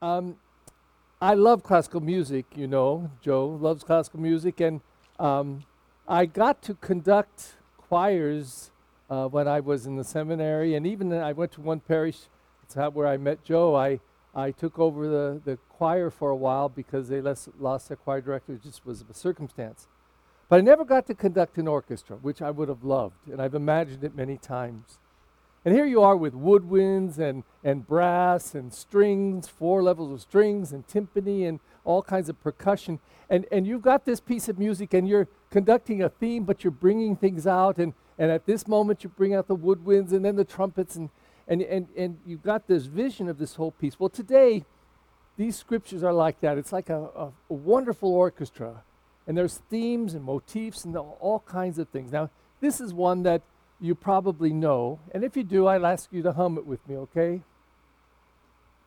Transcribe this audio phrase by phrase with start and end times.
[0.00, 0.36] Um,
[1.20, 3.10] I love classical music, you know.
[3.20, 4.80] Joe loves classical music, and
[5.18, 5.64] um,
[6.06, 8.70] I got to conduct choirs
[9.10, 12.28] uh, when I was in the seminary, and even I went to one parish.
[12.62, 13.74] It's where I met Joe.
[13.74, 13.98] I
[14.36, 18.20] I took over the, the choir for a while because they les- lost their choir
[18.20, 18.52] director.
[18.52, 19.88] It just was a circumstance.
[20.48, 23.54] But I never got to conduct an orchestra, which I would have loved, and I've
[23.54, 25.00] imagined it many times.
[25.68, 30.72] And here you are with woodwinds and, and brass and strings, four levels of strings
[30.72, 33.00] and timpani and all kinds of percussion.
[33.28, 36.70] And, and you've got this piece of music and you're conducting a theme, but you're
[36.70, 37.76] bringing things out.
[37.76, 40.96] And, and at this moment, you bring out the woodwinds and then the trumpets.
[40.96, 41.10] And,
[41.46, 44.00] and, and, and you've got this vision of this whole piece.
[44.00, 44.64] Well, today,
[45.36, 46.56] these scriptures are like that.
[46.56, 48.84] It's like a, a, a wonderful orchestra.
[49.26, 52.10] And there's themes and motifs and all kinds of things.
[52.10, 52.30] Now,
[52.62, 53.42] this is one that
[53.80, 54.98] you probably know.
[55.12, 57.40] And if you do, I'll ask you to hum it with me, okay?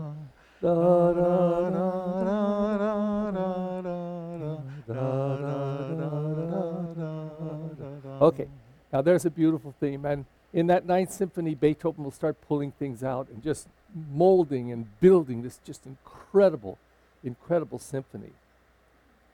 [8.22, 8.48] Okay,
[8.94, 13.04] now there's a beautiful theme, and in that ninth symphony, Beethoven will start pulling things
[13.04, 16.78] out and just molding and building this just incredible
[17.24, 18.34] incredible symphony.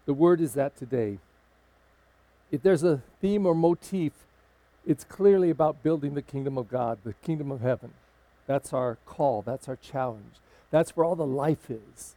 [0.05, 1.19] The word is that today.
[2.51, 4.13] If there's a theme or motif,
[4.85, 7.93] it's clearly about building the kingdom of God, the kingdom of heaven.
[8.47, 10.35] That's our call, that's our challenge.
[10.71, 12.15] That's where all the life is.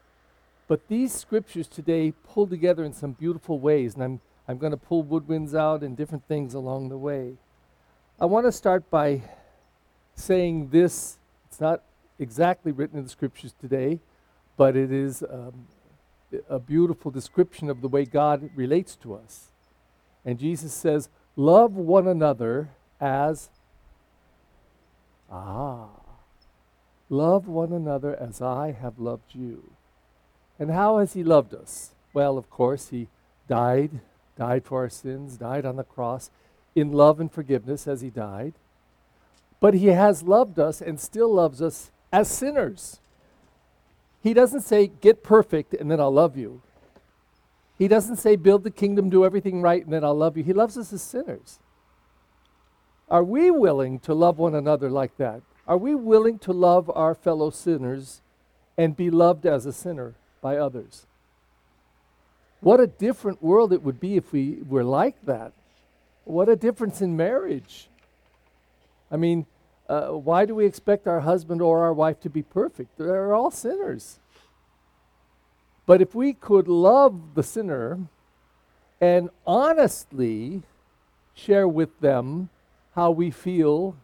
[0.69, 4.78] But these scriptures today pull together in some beautiful ways, and I'm, I'm going to
[4.78, 7.34] pull woodwinds out and different things along the way.
[8.20, 9.23] I want to start by
[10.15, 11.19] saying this.
[11.48, 11.83] It's not
[12.19, 13.98] exactly written in the scriptures today,
[14.56, 15.67] but it is um,
[16.48, 19.53] a beautiful description of the way God relates to us.
[20.25, 23.50] And Jesus says, Love one another as,
[25.31, 25.89] ah,
[27.09, 29.72] love one another as I have loved you.
[30.59, 31.93] And how has He loved us?
[32.12, 33.09] Well, of course, He
[33.49, 34.00] died,
[34.37, 36.31] died for our sins, died on the cross
[36.75, 38.55] in love and forgiveness as He died.
[39.59, 43.00] But He has loved us and still loves us as sinners.
[44.22, 46.62] He doesn't say, get perfect and then I'll love you.
[47.77, 50.44] He doesn't say, build the kingdom, do everything right, and then I'll love you.
[50.44, 51.59] He loves us as sinners.
[53.09, 55.43] Are we willing to love one another like that?
[55.66, 58.22] Are we willing to love our fellow sinners
[58.78, 61.06] and be loved as a sinner by others?
[62.61, 65.53] What a different world it would be if we were like that.
[66.25, 67.88] What a difference in marriage.
[69.11, 69.47] I mean,
[69.88, 72.97] uh, why do we expect our husband or our wife to be perfect?
[72.98, 74.20] They're all sinners.
[75.87, 77.98] But if we could love the sinner
[79.00, 80.62] and honestly
[81.34, 82.48] share with them
[82.94, 83.97] how we feel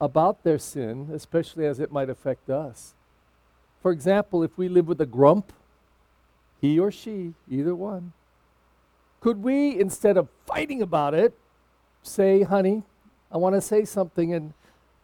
[0.00, 2.94] about their sin, especially as it might affect us.
[3.80, 5.52] For example, if we live with a grump,
[6.60, 8.12] he or she, either one,
[9.20, 11.36] could we, instead of fighting about it,
[12.02, 12.82] say, honey,
[13.32, 14.52] I want to say something and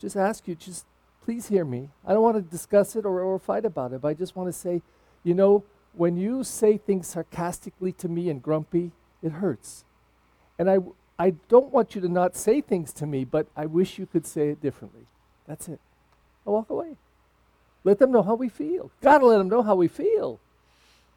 [0.01, 0.87] just ask you, just
[1.23, 1.91] please hear me.
[2.07, 4.49] I don't want to discuss it or, or fight about it, but I just want
[4.49, 4.83] to say,
[5.23, 5.63] you know,
[5.93, 9.85] when you say things sarcastically to me and grumpy, it hurts.
[10.59, 10.79] And I,
[11.19, 14.27] I don't want you to not say things to me, but I wish you could
[14.27, 15.07] say it differently.
[15.47, 15.81] That's it.
[16.47, 16.97] I walk away.
[17.85, 18.91] Let them know how we feel.
[19.01, 20.39] Gotta let them know how we feel.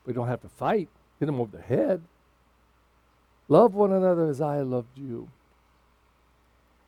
[0.05, 0.89] We don't have to fight,
[1.19, 2.01] hit them over the head.
[3.47, 5.29] Love one another as I loved you.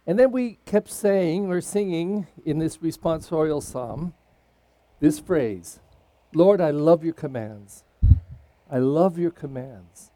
[0.07, 4.13] And then we kept saying or singing in this responsorial psalm
[4.99, 5.79] this phrase
[6.33, 7.83] Lord, I love your commands.
[8.69, 10.11] I love your commands.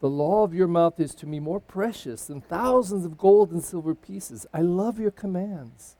[0.00, 3.62] The law of your mouth is to me more precious than thousands of gold and
[3.62, 4.46] silver pieces.
[4.52, 5.96] I love your commands.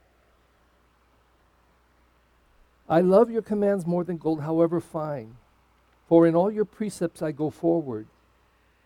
[2.87, 5.37] I love your commands more than gold, however fine.
[6.07, 8.07] For in all your precepts I go forward.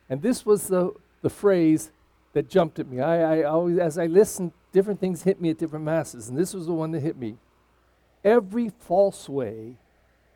[0.09, 1.91] And this was the, the phrase
[2.39, 3.01] that jumped at me.
[3.01, 6.55] I, I always, as I listened, different things hit me at different masses, and this
[6.55, 7.35] was the one that hit me.
[8.23, 9.75] Every false way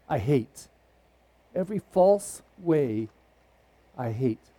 [0.09, 0.67] I hate.
[1.55, 3.09] Every false way
[3.97, 4.51] I hate.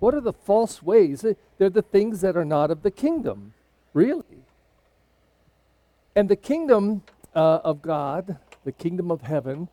[0.00, 1.24] What are the false ways?
[1.56, 3.54] They're the things that are not of the kingdom,
[3.94, 4.44] really.
[6.14, 7.04] And the kingdom
[7.34, 9.70] uh, of God, the kingdom of heaven,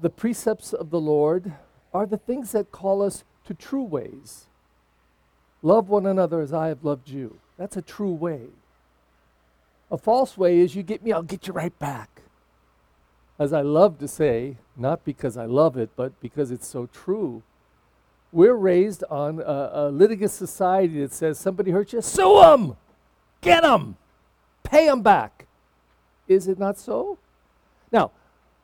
[0.00, 1.52] the precepts of the Lord
[1.92, 4.46] are the things that call us to true ways.
[5.62, 7.38] Love one another as I have loved you.
[7.56, 8.46] That's a true way.
[9.90, 12.22] A false way is you get me, I'll get you right back.
[13.38, 17.42] As I love to say, not because I love it, but because it's so true.
[18.32, 22.76] we're raised on a, a litigious society that says somebody hurt you, sue them,
[23.40, 23.96] get them,
[24.62, 25.46] pay them back.
[26.28, 27.18] Is it not so?
[27.90, 28.12] Now,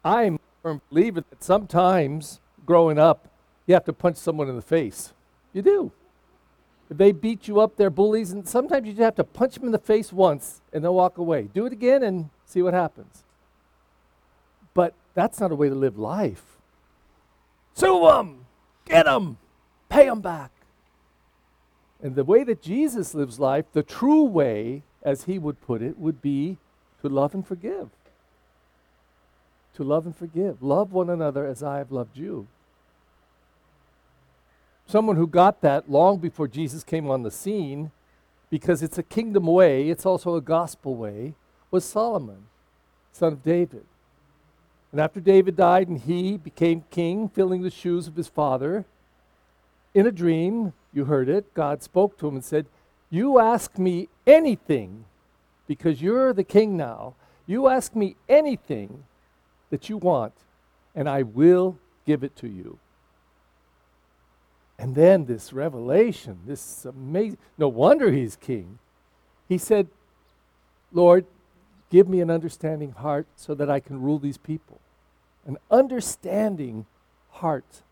[0.04, 3.28] I'm a firm believer that sometimes growing up,
[3.66, 5.12] you have to punch someone in the face.
[5.52, 5.92] You do.
[6.88, 9.72] They beat you up, they're bullies, and sometimes you just have to punch them in
[9.72, 11.48] the face once and they'll walk away.
[11.52, 13.24] Do it again and see what happens.
[14.72, 16.44] But that's not a way to live life.
[17.74, 18.46] Sue them,
[18.84, 19.38] get them,
[19.88, 20.50] pay them back.
[22.02, 25.98] And the way that Jesus lives life, the true way, as he would put it,
[25.98, 26.58] would be
[27.02, 27.88] to love and forgive.
[29.74, 30.62] To love and forgive.
[30.62, 32.46] Love one another as I have loved you.
[34.86, 37.90] Someone who got that long before Jesus came on the scene,
[38.50, 41.34] because it's a kingdom way, it's also a gospel way,
[41.70, 42.46] was Solomon,
[43.12, 43.84] son of David.
[44.92, 48.84] And after David died and he became king, filling the shoes of his father,
[49.92, 52.66] in a dream, you heard it, God spoke to him and said,
[53.10, 55.04] You ask me anything,
[55.66, 57.14] because you're the king now.
[57.46, 59.04] You ask me anything
[59.70, 60.34] that you want,
[60.94, 62.78] and I will give it to you.
[64.78, 68.78] And then this revelation, this amazing, no wonder he's king.
[69.48, 69.88] He said,
[70.92, 71.24] Lord,
[71.90, 74.80] give me an understanding heart so that I can rule these people.
[75.46, 76.86] An understanding
[77.30, 77.82] heart.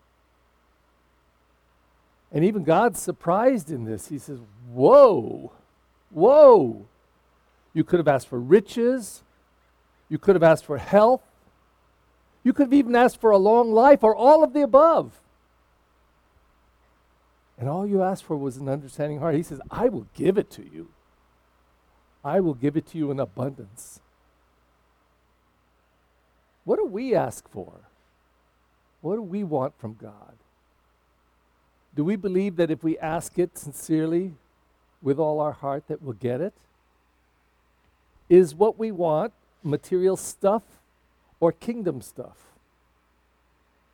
[2.31, 4.09] And even God's surprised in this.
[4.09, 4.39] He says,
[4.71, 5.53] Whoa,
[6.11, 6.85] whoa.
[7.73, 9.23] You could have asked for riches.
[10.09, 11.21] You could have asked for health.
[12.43, 15.19] You could have even asked for a long life or all of the above.
[17.57, 19.35] And all you asked for was an understanding heart.
[19.35, 20.89] He says, I will give it to you.
[22.23, 24.01] I will give it to you in abundance.
[26.63, 27.71] What do we ask for?
[29.01, 30.33] What do we want from God?
[31.95, 34.33] Do we believe that if we ask it sincerely
[35.01, 36.53] with all our heart that we'll get it?
[38.27, 39.31] Is what we want
[39.63, 40.63] material stuff
[41.39, 42.54] or kingdom stuff?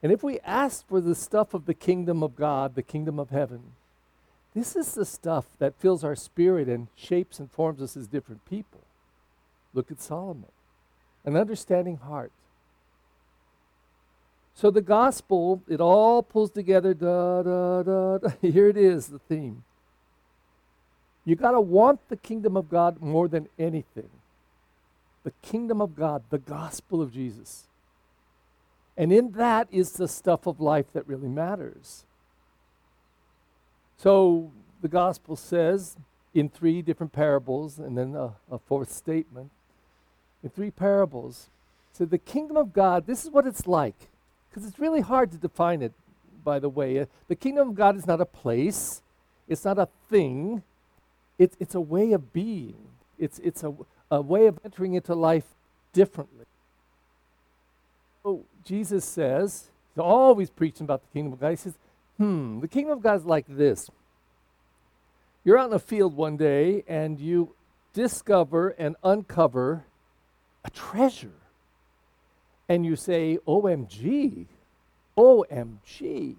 [0.03, 3.29] And if we ask for the stuff of the kingdom of God, the kingdom of
[3.29, 3.73] heaven,
[4.53, 8.45] this is the stuff that fills our spirit and shapes and forms us as different
[8.45, 8.81] people.
[9.73, 10.51] Look at Solomon,
[11.23, 12.31] an understanding heart.
[14.53, 16.93] So the gospel, it all pulls together.
[16.93, 18.29] Da, da, da, da.
[18.41, 19.63] Here it is, the theme.
[21.23, 24.09] You got to want the kingdom of God more than anything.
[25.23, 27.65] The kingdom of God, the gospel of Jesus.
[28.97, 32.05] And in that is the stuff of life that really matters.
[33.97, 34.51] So
[34.81, 35.97] the gospel says
[36.33, 39.51] in three different parables and then a, a fourth statement,
[40.43, 41.49] in three parables,
[41.93, 44.09] so the kingdom of God, this is what it's like.
[44.49, 45.93] Because it's really hard to define it,
[46.43, 46.99] by the way.
[46.99, 49.01] Uh, the kingdom of God is not a place,
[49.47, 50.63] it's not a thing,
[51.37, 52.75] it's, it's a way of being,
[53.17, 53.73] it's, it's a,
[54.09, 55.45] a way of entering into life
[55.93, 56.40] differently.
[58.63, 61.49] Jesus says, he's always preaching about the kingdom of God.
[61.49, 61.77] He says,
[62.17, 63.89] hmm, the kingdom of God is like this.
[65.43, 67.55] You're out in a field one day and you
[67.93, 69.85] discover and uncover
[70.63, 71.31] a treasure.
[72.69, 74.45] And you say, OMG,
[75.17, 76.35] OMG.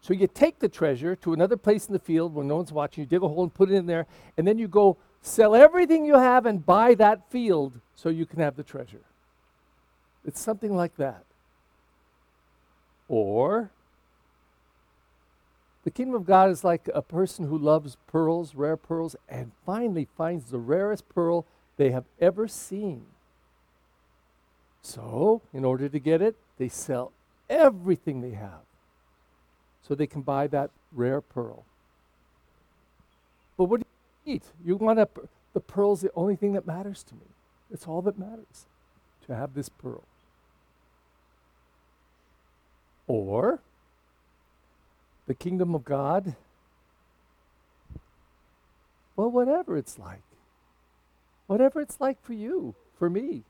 [0.00, 3.02] So you take the treasure to another place in the field where no one's watching.
[3.02, 4.06] You dig a hole and put it in there.
[4.36, 8.40] And then you go sell everything you have and buy that field so you can
[8.40, 9.02] have the treasure.
[10.24, 11.24] It's something like that.
[13.08, 13.70] Or
[15.84, 20.06] the kingdom of God is like a person who loves pearls, rare pearls, and finally
[20.16, 21.46] finds the rarest pearl
[21.76, 23.06] they have ever seen.
[24.82, 27.12] So, in order to get it, they sell
[27.48, 28.66] everything they have
[29.82, 31.64] so they can buy that rare pearl.
[33.56, 33.86] But what do
[34.24, 34.44] you eat?
[34.64, 35.08] You want a,
[35.54, 37.26] the pearl's the only thing that matters to me.
[37.70, 38.66] It's all that matters
[39.26, 40.04] to have this pearl.
[43.08, 43.60] Or
[45.26, 46.36] the kingdom of God,
[49.16, 50.22] well, whatever it's like.
[51.48, 53.42] Whatever it's like for you, for me.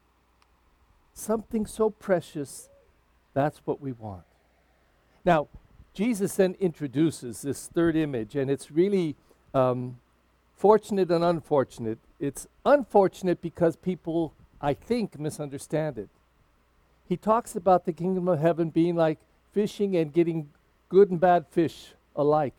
[1.13, 2.69] Something so precious,
[3.35, 4.23] that's what we want.
[5.25, 5.49] Now,
[5.93, 9.17] Jesus then introduces this third image, and it's really
[9.53, 9.99] um,
[10.55, 11.99] fortunate and unfortunate.
[12.21, 16.09] It's unfortunate because people, I think, misunderstand it.
[17.09, 19.19] He talks about the kingdom of heaven being like
[19.53, 20.49] fishing and getting
[20.89, 22.55] good and bad fish alike.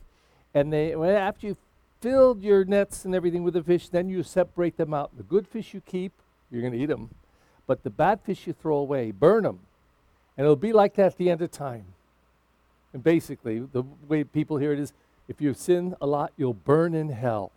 [0.53, 1.58] And they, well, after you've
[2.01, 5.15] filled your nets and everything with the fish, then you separate them out.
[5.17, 6.13] The good fish you keep,
[6.50, 7.10] you're going to eat them.
[7.67, 9.60] But the bad fish you throw away, burn them.
[10.38, 11.86] And it'll be like that at the end of time.
[12.93, 14.93] And basically, the way people hear it is
[15.27, 17.51] if you sin a lot, you'll burn in hell.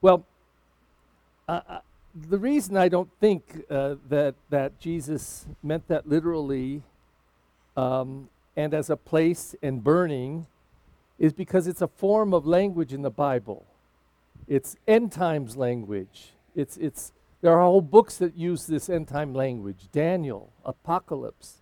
[0.00, 0.24] Well,
[1.48, 1.80] uh,
[2.14, 6.82] the reason I don't think uh, that, that Jesus meant that literally
[7.78, 10.46] um, and as a place and burning
[11.16, 13.66] is because it's a form of language in the Bible.
[14.48, 16.30] It's end times language.
[16.56, 21.58] It's, it's, there are whole books that use this end time language Daniel, Apocalypse.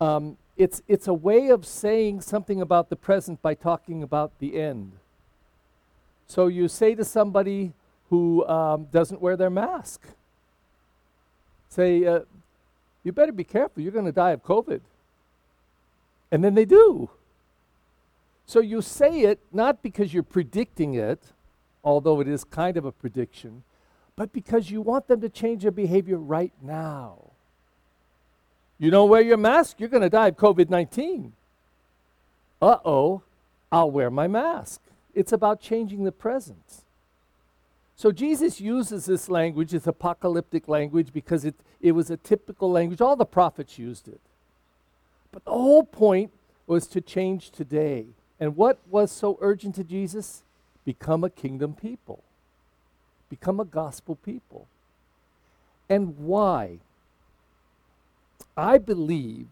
[0.00, 4.60] Um, it's, it's a way of saying something about the present by talking about the
[4.60, 4.92] end.
[6.28, 7.72] So you say to somebody
[8.10, 10.06] who um, doesn't wear their mask,
[11.68, 12.20] say, uh,
[13.02, 14.80] You better be careful, you're going to die of COVID.
[16.30, 17.10] And then they do.
[18.46, 21.20] So you say it not because you're predicting it,
[21.82, 23.64] although it is kind of a prediction,
[24.14, 27.18] but because you want them to change their behavior right now.
[28.78, 31.32] You don't wear your mask, you're going to die of COVID 19.
[32.60, 33.22] Uh oh,
[33.70, 34.80] I'll wear my mask.
[35.14, 36.84] It's about changing the present.
[37.96, 43.00] So Jesus uses this language, this apocalyptic language, because it, it was a typical language.
[43.00, 44.20] All the prophets used it.
[45.32, 46.32] But the whole point
[46.66, 48.06] was to change today.
[48.38, 50.42] And what was so urgent to Jesus?
[50.84, 52.22] Become a kingdom people,
[53.28, 54.66] become a gospel people.
[55.88, 56.78] And why?
[58.56, 59.48] I believe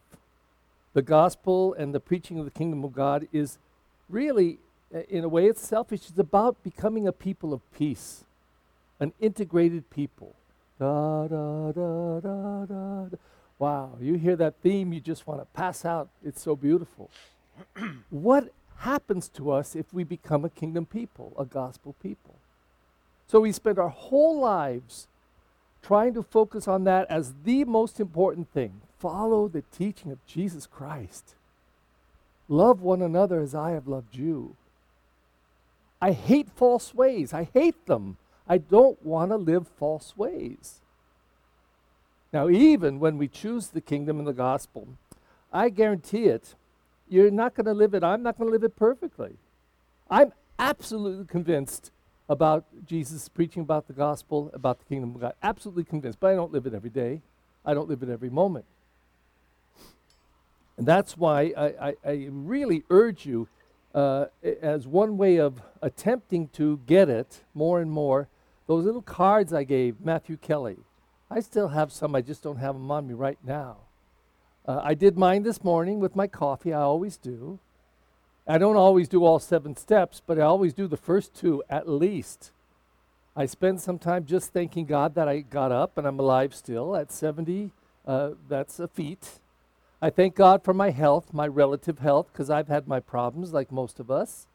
[0.93, 3.59] the gospel and the preaching of the kingdom of God is
[4.09, 4.59] really,
[5.09, 6.09] in a way, it's selfish.
[6.09, 8.25] It's about becoming a people of peace,
[9.01, 10.35] an integrated people.
[10.79, 13.17] Da, da, da.
[13.65, 16.11] Wow, you hear that theme, you just want to pass out.
[16.23, 17.09] It's so beautiful.
[18.11, 22.35] what happens to us if we become a kingdom people, a gospel people?
[23.27, 25.09] So we spend our whole lives
[25.83, 28.83] trying to focus on that as the most important thing.
[28.99, 31.35] Follow the teaching of Jesus Christ.
[32.49, 34.57] Love one another as I have loved you.
[36.03, 37.33] I hate false ways.
[37.33, 38.19] I hate them.
[38.47, 40.83] I don't want to live false ways.
[42.35, 44.89] Now, even when we choose the kingdom and the gospel,
[45.53, 46.57] I guarantee it,
[47.09, 48.03] you're not going to live it.
[48.03, 49.37] I'm not going to live it perfectly.
[50.11, 51.93] I'm absolutely convinced
[52.29, 55.35] about Jesus preaching about the gospel, about the kingdom of God.
[55.45, 57.23] Absolutely convinced, but I don't live it every day.
[57.65, 58.65] I don't live it every moment.
[60.77, 63.47] And that's why I, I, I really urge you,
[63.95, 64.27] uh,
[64.61, 68.27] as one way of attempting to get it more and more,
[68.67, 70.79] those little cards I gave Matthew Kelly.
[71.35, 73.79] I still have some, I just don't have them on me right now.
[74.69, 77.59] Uh, I did mine this morning with my coffee, I always do.
[78.47, 81.89] I don't always do all seven steps, but I always do the first two at
[81.89, 82.53] least.
[83.35, 86.95] I spend some time just thanking God that I got up and I'm alive still
[86.95, 87.73] at 70.
[88.07, 89.41] Uh, that's a feat.
[90.01, 93.73] I thank God for my health, my relative health, because I've had my problems like
[93.73, 94.47] most of us.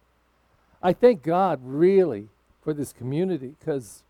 [0.81, 2.29] I thank God really
[2.62, 4.03] for this community because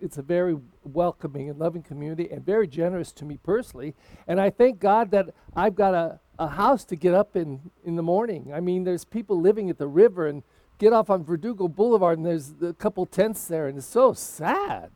[0.00, 3.94] it's a very welcoming and loving community and very generous to me personally.
[4.26, 7.96] And I thank God that I've got a, a house to get up in in
[7.96, 8.52] the morning.
[8.54, 10.42] I mean, there's people living at the river and
[10.78, 14.90] get off on Verdugo Boulevard and there's a couple tents there and it's so sad.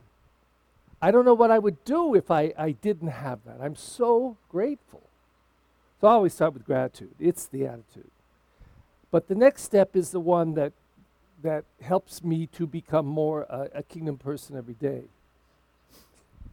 [1.01, 3.61] I don't know what I would do if I, I didn't have that.
[3.61, 5.03] I'm so grateful.
[6.01, 7.15] So I always start with gratitude.
[7.19, 8.11] It's the attitude.
[9.11, 10.73] But the next step is the one that
[11.43, 15.03] that helps me to become more uh, a kingdom person every day.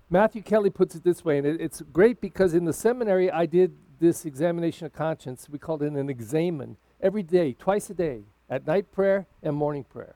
[0.10, 3.46] Matthew Kelly puts it this way, and it, it's great because in the seminary I
[3.46, 5.48] did this examination of conscience.
[5.50, 9.84] We called it an examen every day, twice a day, at night prayer and morning
[9.84, 10.16] prayer.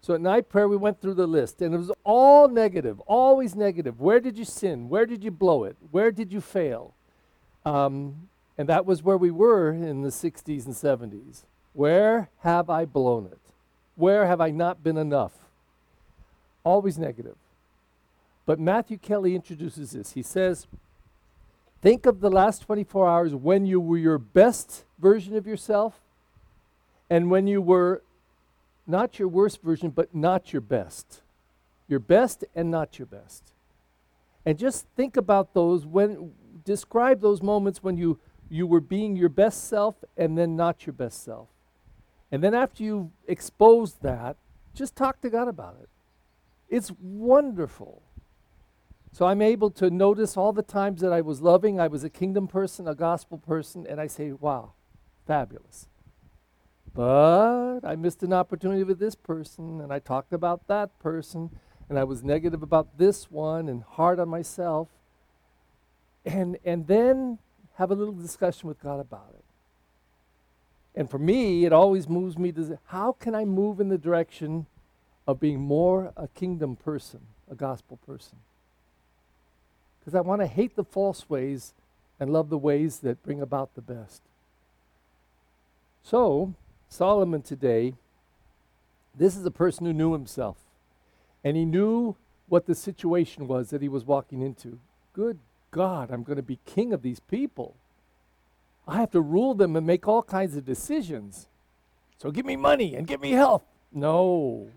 [0.00, 3.56] So at night prayer, we went through the list, and it was all negative, always
[3.56, 4.00] negative.
[4.00, 4.88] Where did you sin?
[4.88, 5.76] Where did you blow it?
[5.90, 6.94] Where did you fail?
[7.64, 11.42] Um, and that was where we were in the 60s and 70s.
[11.72, 13.45] Where have I blown it?
[13.96, 15.32] Where have I not been enough?
[16.64, 17.36] Always negative.
[18.44, 20.12] But Matthew Kelly introduces this.
[20.12, 20.66] He says,
[21.82, 26.00] Think of the last 24 hours when you were your best version of yourself
[27.10, 28.02] and when you were
[28.86, 31.22] not your worst version, but not your best.
[31.88, 33.52] Your best and not your best.
[34.44, 36.32] And just think about those when,
[36.64, 40.92] describe those moments when you, you were being your best self and then not your
[40.92, 41.48] best self.
[42.30, 44.36] And then after you've exposed that,
[44.74, 45.88] just talk to God about it.
[46.68, 48.02] It's wonderful.
[49.12, 52.10] So I'm able to notice all the times that I was loving, I was a
[52.10, 54.72] kingdom person, a gospel person, and I say, wow,
[55.26, 55.88] fabulous.
[56.92, 61.50] But I missed an opportunity with this person, and I talked about that person,
[61.88, 64.88] and I was negative about this one and hard on myself.
[66.26, 67.38] And, and then
[67.76, 69.44] have a little discussion with God about it.
[70.96, 74.66] And for me, it always moves me to how can I move in the direction
[75.26, 78.38] of being more a kingdom person, a gospel person?
[80.00, 81.74] Because I want to hate the false ways
[82.18, 84.22] and love the ways that bring about the best.
[86.02, 86.54] So,
[86.88, 87.94] Solomon today,
[89.14, 90.56] this is a person who knew himself.
[91.44, 92.16] And he knew
[92.48, 94.78] what the situation was that he was walking into.
[95.12, 95.38] Good
[95.70, 97.74] God, I'm going to be king of these people.
[98.86, 101.48] I have to rule them and make all kinds of decisions.
[102.18, 103.64] So give me money and give me health.
[103.92, 104.68] No.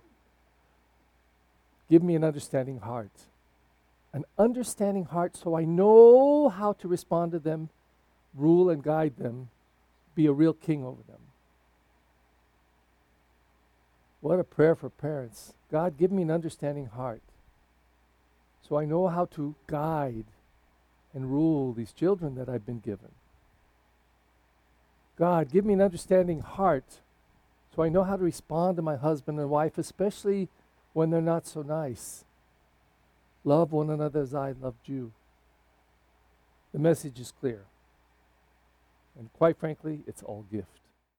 [1.90, 3.12] Give me an understanding heart.
[4.12, 7.70] An understanding heart so I know how to respond to them,
[8.34, 9.50] rule and guide them,
[10.16, 11.22] be a real king over them.
[14.22, 15.54] What a prayer for parents.
[15.72, 17.22] God, give me an understanding heart
[18.68, 20.26] so I know how to guide
[21.14, 23.12] and rule these children that I've been given.
[25.20, 27.02] God, give me an understanding heart
[27.76, 30.48] so I know how to respond to my husband and wife, especially
[30.94, 32.24] when they're not so nice.
[33.44, 35.12] Love one another as I loved you.
[36.72, 37.66] The message is clear.
[39.18, 40.80] And quite frankly, it's all gift.